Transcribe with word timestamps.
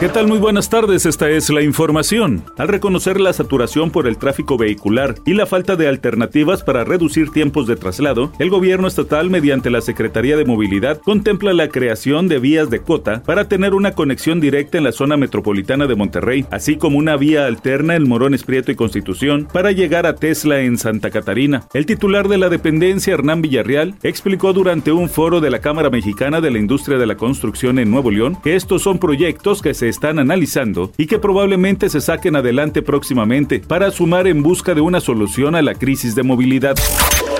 ¿Qué 0.00 0.08
tal? 0.08 0.26
Muy 0.26 0.38
buenas 0.38 0.68
tardes, 0.68 1.06
esta 1.06 1.30
es 1.30 1.48
la 1.50 1.62
información. 1.62 2.44
Al 2.58 2.66
reconocer 2.66 3.20
la 3.20 3.32
saturación 3.32 3.92
por 3.92 4.08
el 4.08 4.18
tráfico 4.18 4.58
vehicular 4.58 5.14
y 5.24 5.34
la 5.34 5.46
falta 5.46 5.76
de 5.76 5.86
alternativas 5.86 6.64
para 6.64 6.82
reducir 6.82 7.30
tiempos 7.30 7.68
de 7.68 7.76
traslado, 7.76 8.32
el 8.40 8.50
gobierno 8.50 8.88
estatal 8.88 9.30
mediante 9.30 9.70
la 9.70 9.80
Secretaría 9.80 10.36
de 10.36 10.44
Movilidad 10.44 11.00
contempla 11.00 11.52
la 11.52 11.68
creación 11.68 12.26
de 12.26 12.40
vías 12.40 12.70
de 12.70 12.82
cota 12.82 13.22
para 13.22 13.48
tener 13.48 13.72
una 13.72 13.92
conexión 13.92 14.40
directa 14.40 14.78
en 14.78 14.84
la 14.84 14.92
zona 14.92 15.16
metropolitana 15.16 15.86
de 15.86 15.94
Monterrey, 15.94 16.44
así 16.50 16.76
como 16.76 16.98
una 16.98 17.16
vía 17.16 17.46
alterna 17.46 17.94
en 17.94 18.08
Morones 18.08 18.42
Prieto 18.42 18.72
y 18.72 18.76
Constitución 18.76 19.46
para 19.50 19.70
llegar 19.70 20.06
a 20.06 20.16
Tesla 20.16 20.60
en 20.60 20.76
Santa 20.76 21.10
Catarina. 21.10 21.68
El 21.72 21.86
titular 21.86 22.28
de 22.28 22.38
la 22.38 22.48
dependencia, 22.48 23.14
Hernán 23.14 23.42
Villarreal, 23.42 23.94
explicó 24.02 24.52
durante 24.52 24.90
un 24.90 25.08
foro 25.08 25.40
de 25.40 25.50
la 25.50 25.60
Cámara 25.60 25.88
Mexicana 25.88 26.40
de 26.40 26.50
la 26.50 26.58
Industria 26.58 26.98
de 26.98 27.06
la 27.06 27.16
Construcción 27.16 27.78
en 27.78 27.92
Nuevo 27.92 28.10
León 28.10 28.36
que 28.42 28.56
estos 28.56 28.82
son 28.82 28.98
proyectos 28.98 29.62
que 29.62 29.72
se 29.72 29.83
están 29.88 30.18
analizando 30.18 30.92
y 30.96 31.06
que 31.06 31.18
probablemente 31.18 31.88
se 31.88 32.00
saquen 32.00 32.36
adelante 32.36 32.82
próximamente 32.82 33.60
para 33.60 33.90
sumar 33.90 34.26
en 34.26 34.42
busca 34.42 34.74
de 34.74 34.80
una 34.80 35.00
solución 35.00 35.54
a 35.54 35.62
la 35.62 35.74
crisis 35.74 36.14
de 36.14 36.22
movilidad. 36.22 36.76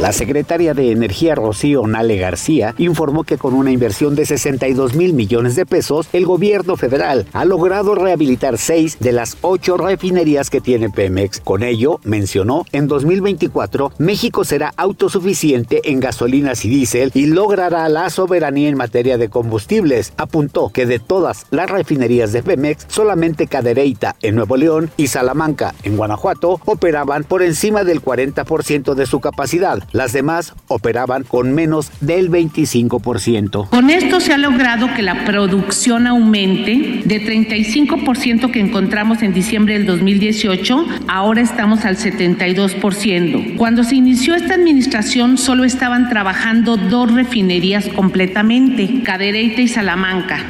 La 0.01 0.13
secretaria 0.13 0.75
de 0.75 0.91
Energía 0.91 1.37
Rocío 1.37 1.87
Nale 1.87 2.17
García 2.17 2.75
informó 2.79 3.23
que 3.23 3.39
con 3.39 3.55
una 3.55 3.71
inversión 3.71 4.17
de 4.17 4.27
62 4.27 4.95
mil 4.95 5.15
millones 5.15 5.55
de 5.55 5.67
pesos, 5.67 6.09
el 6.13 6.27
gobierno 6.27 6.77
federal 6.77 7.27
ha 7.33 7.45
logrado 7.45 7.95
rehabilitar 7.95 8.59
seis 8.59 8.99
de 8.99 9.13
las 9.13 9.39
ocho 9.41 9.77
refinerías 9.77 10.51
que 10.51 10.61
tiene 10.61 10.91
Pemex. 10.91 11.41
Con 11.41 11.63
ello, 11.63 12.01
mencionó, 12.03 12.67
en 12.73 12.89
2024 12.89 13.93
México 13.99 14.45
será 14.45 14.75
autosuficiente 14.77 15.81
en 15.91 16.01
gasolinas 16.01 16.65
y 16.65 16.71
diésel 16.71 17.13
y 17.15 17.27
logrará 17.27 17.89
la 17.89 18.11
soberanía 18.11 18.69
en 18.69 18.77
materia 18.77 19.17
de 19.17 19.29
combustibles. 19.29 20.13
Apuntó 20.17 20.71
que 20.71 20.87
de 20.87 20.99
todas 20.99 21.47
las 21.51 21.71
refinerías 21.71 22.33
de 22.33 22.43
Pemex, 22.43 22.87
solamente 22.89 23.47
Cadereyta 23.47 24.17
en 24.23 24.35
Nuevo 24.35 24.57
León 24.57 24.91
y 24.97 25.07
Salamanca 25.07 25.75
en 25.85 25.97
Guanajuato 25.97 26.61
operaban 26.65 27.23
por 27.25 27.43
encima 27.43 27.85
del 27.85 28.03
40% 28.03 28.95
de 28.95 29.07
su 29.07 29.21
capacidad 29.21 29.84
las 29.93 30.13
demás 30.13 30.55
operaban 30.69 31.25
con 31.25 31.53
menos 31.53 31.91
del 32.01 32.31
25%. 32.31 33.69
Con 33.69 33.91
esto 33.91 34.21
se 34.21 34.33
ha 34.33 34.39
logrado 34.39 34.93
que 34.95 35.03
la 35.03 35.25
producción 35.25 36.07
aumente 36.07 37.03
de 37.05 37.25
35% 37.25 38.51
que 38.51 38.61
encontramos 38.61 39.23
en 39.23 39.33
diciembre 39.33 39.75
del 39.75 39.87
2018, 39.87 40.87
ahora 41.09 41.41
estamos 41.41 41.85
al 41.85 41.97
72%. 41.97 43.57
Cuando 43.57 43.85
se 43.85 43.97
inició 43.97 44.35
esta 44.35 44.55
administración 44.55 45.39
solo 45.39 45.65
estaban 45.65 46.09
trabajando 46.09 46.77
dos 46.77 47.13
refinerías 47.13 47.89
completamente, 47.89 49.03
Cadereyta 49.05 49.61
y 49.61 49.69
Salamanca. 49.69 50.45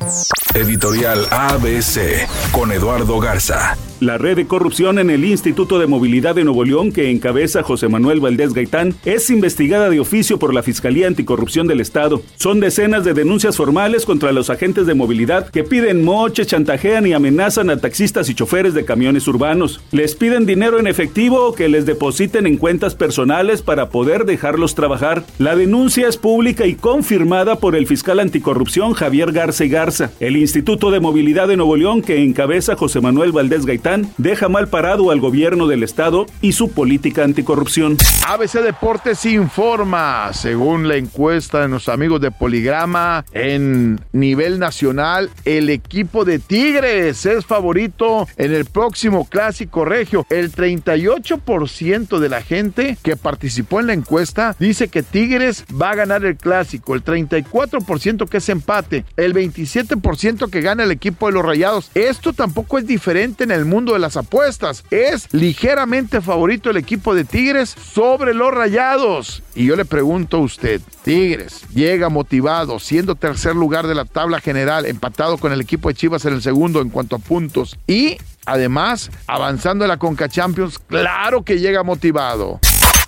Editorial 0.55 1.27
ABC 1.31 2.29
con 2.53 2.71
Eduardo 2.73 3.19
Garza. 3.19 3.77
La 4.01 4.19
red 4.19 4.37
de 4.37 4.47
corrupción 4.47 4.99
en 4.99 5.09
el 5.09 5.25
Instituto 5.25 5.79
de 5.79 5.87
Movilidad 5.87 6.35
de 6.35 6.43
Nuevo 6.43 6.65
León, 6.65 6.91
que 6.91 7.11
encabeza 7.11 7.63
José 7.63 7.89
Manuel 7.89 8.19
Valdés 8.19 8.53
Gaitán, 8.53 8.93
es 9.05 9.31
investigada 9.31 9.89
de 9.89 10.01
oficio 10.01 10.39
por 10.39 10.53
la 10.53 10.65
Fiscalía 10.65 11.07
Anticorrupción 11.07 11.69
del 11.69 11.81
Estado. 11.81 12.21
Son 12.37 12.59
decenas 12.59 13.05
de 13.05 13.15
denuncias 13.15 13.57
formales 13.57 14.05
contra 14.05 14.33
los 14.33 14.51
agentes 14.51 14.87
de 14.87 14.95
movilidad 14.95 15.49
que 15.49 15.63
piden 15.63 16.05
moche, 16.05 16.45
chantajean 16.45 17.07
y 17.07 17.13
amenazan 17.13 17.71
a 17.71 17.77
taxistas 17.77 18.29
y 18.29 18.35
choferes 18.35 18.75
de 18.75 18.85
camiones 18.85 19.29
urbanos. 19.29 19.81
Les 19.93 20.17
piden 20.17 20.45
dinero 20.45 20.81
en 20.81 20.89
efectivo 20.89 21.47
o 21.47 21.55
que 21.55 21.69
les 21.69 21.87
depositen 21.87 22.49
en 22.49 22.57
cuentas 22.57 22.97
personales 22.97 23.63
para 23.63 23.91
poder 23.91 24.25
dejarlos 24.25 24.75
trabajar. 24.75 25.25
La 25.39 25.55
denuncia 25.55 26.09
es 26.09 26.17
pública 26.17 26.67
y 26.67 26.75
confirmada 26.75 27.61
por 27.61 27.77
el 27.77 27.87
fiscal 27.87 28.19
anticorrupción 28.19 28.93
Javier 28.93 29.31
Garza 29.31 29.65
y 29.65 29.69
Garza. 29.69 30.11
El 30.19 30.37
Instituto 30.37 30.91
de 30.91 30.99
Movilidad 30.99 31.47
de 31.47 31.57
Nuevo 31.57 31.77
León, 31.77 32.03
que 32.03 32.25
encabeza 32.25 32.75
José 32.75 33.01
Manuel 33.01 33.31
Valdés 33.31 33.67
Gaitán, 33.67 33.94
deja 34.19 34.49
mal 34.49 34.69
parado 34.69 35.11
al 35.11 35.21
gobierno 35.21 35.67
del 35.67 35.83
estado 35.83 36.27
y 36.41 36.53
su 36.53 36.71
política 36.71 37.25
anticorrupción. 37.25 37.97
ABC 38.27 38.61
Deportes 38.61 39.25
informa, 39.27 40.33
según 40.33 40.89
la 40.89 40.97
encuesta 40.97 41.61
de 41.61 41.69
nuestros 41.69 41.95
amigos 41.95 42.21
de 42.21 42.31
Poligrama, 42.31 43.25
en 43.33 44.01
nivel 44.13 44.59
nacional, 44.59 45.31
el 45.45 45.71
equipo 45.71 46.25
de 46.25 46.39
Tigres 46.39 47.27
es 47.27 47.47
favorito 47.47 48.27
en 48.37 48.53
el 48.55 48.65
próximo 48.65 49.29
clásico 49.29 49.85
regio. 49.85 50.27
El 50.31 50.53
38% 50.53 52.19
de 52.19 52.29
la 52.29 52.43
gente 52.43 52.97
que 53.03 53.17
participó 53.17 53.81
en 53.81 53.89
la 53.89 53.93
encuesta 53.93 54.57
dice 54.59 54.89
que 54.89 55.03
Tigres 55.03 55.65
va 55.81 55.91
a 55.91 55.95
ganar 55.95 56.25
el 56.25 56.37
clásico, 56.37 56.95
el 56.95 57.05
34% 57.05 58.29
que 58.29 58.39
es 58.39 58.49
empate, 58.49 59.05
el 59.17 59.35
27% 59.35 60.51
que 60.51 60.61
gana 60.61 60.85
el 60.85 60.91
equipo 60.91 61.27
de 61.27 61.33
los 61.33 61.45
Rayados. 61.45 61.91
Esto 61.95 62.33
tampoco 62.33 62.79
es 62.79 62.87
diferente 62.87 63.45
en 63.45 63.51
el 63.51 63.65
mundo 63.65 63.74
de 63.75 63.99
las 63.99 64.17
apuestas. 64.17 64.85
Es 64.91 65.27
ligeramente 65.33 66.21
favorito 66.21 66.71
el 66.71 66.77
equipo 66.77 67.13
de 67.13 67.25
Tigres 67.25 67.71
sobre 67.71 68.33
los 68.33 68.55
Rayados. 68.55 69.43
Y 69.57 69.67
yo 69.67 69.75
le 69.75 69.85
pregunto 69.85 70.37
a 70.37 70.41
usted, 70.41 70.81
Tigres 71.03 71.63
llega 71.75 72.09
motivado, 72.09 72.79
siendo 72.79 73.17
tercer 73.17 73.57
lugar 73.57 73.89
de 73.89 73.97
la 73.97 74.05
tabla 74.05 74.41
general, 74.41 74.87
empatado 74.87 75.39
con 75.39 75.53
el 75.53 75.61
equipo 75.61 75.89
de 75.89 75.95
Chivas 75.97 76.25
en 76.25 76.35
el 76.35 76.43
segundo 76.43 76.81
en 76.81 76.91
cuanto 76.91 77.17
a 77.17 77.19
puntos 77.19 77.77
y 77.89 78.17
además 78.47 79.11
avanzando 79.27 79.85
en 79.85 79.89
la 79.89 79.97
Conca 79.97 80.29
Champions, 80.29 80.79
claro 80.79 81.43
que 81.43 81.59
llega 81.59 81.83
motivado. 81.83 82.61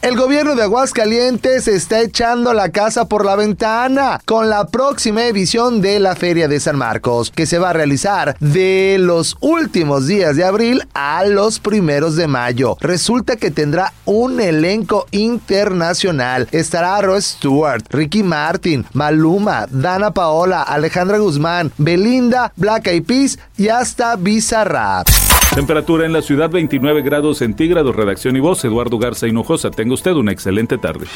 El 0.06 0.16
gobierno 0.16 0.54
de 0.54 0.62
Aguascalientes 0.62 1.66
está 1.66 2.00
echando 2.00 2.52
la 2.54 2.68
casa 2.68 3.08
por 3.08 3.24
la 3.24 3.34
ventana 3.34 4.20
con 4.24 4.48
la 4.48 4.68
próxima 4.68 5.24
edición 5.24 5.80
de 5.80 5.98
la 5.98 6.14
Feria 6.14 6.46
de 6.46 6.60
San 6.60 6.78
Marcos, 6.78 7.32
que 7.32 7.44
se 7.44 7.58
va 7.58 7.70
a 7.70 7.72
realizar 7.72 8.36
de 8.38 8.98
los 9.00 9.36
últimos 9.40 10.06
días 10.06 10.36
de 10.36 10.44
abril 10.44 10.84
a 10.94 11.24
los 11.24 11.58
primeros 11.58 12.14
de 12.14 12.28
mayo. 12.28 12.76
Resulta 12.80 13.34
que 13.34 13.50
tendrá 13.50 13.94
un 14.04 14.40
elenco 14.40 15.08
internacional. 15.10 16.46
Estará 16.52 17.02
Roy 17.02 17.20
Stewart, 17.20 17.82
Ricky 17.90 18.22
Martin, 18.22 18.86
Maluma, 18.92 19.66
Dana 19.68 20.12
Paola, 20.12 20.62
Alejandra 20.62 21.18
Guzmán, 21.18 21.72
Belinda, 21.78 22.52
Black 22.54 22.86
Eyed 22.86 23.02
Peas 23.02 23.40
y 23.56 23.70
hasta 23.70 24.14
Bizarrap. 24.14 25.08
Temperatura 25.56 26.04
en 26.04 26.12
la 26.12 26.20
ciudad 26.20 26.50
29 26.50 27.00
grados 27.00 27.38
centígrados. 27.38 27.96
Redacción 27.96 28.36
y 28.36 28.40
voz 28.40 28.62
Eduardo 28.66 28.98
Garza 28.98 29.26
Hinojosa. 29.26 29.70
Tenga 29.70 29.94
usted 29.96 30.12
una 30.12 30.30
excelente 30.30 30.78
tarde. 30.78 31.06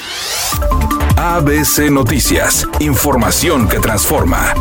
ABC 1.17 1.91
Noticias. 1.91 2.67
Información 2.81 3.69
que 3.69 3.79
transforma. 3.79 4.55